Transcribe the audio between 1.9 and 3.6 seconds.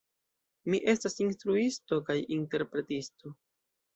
kaj interpretisto.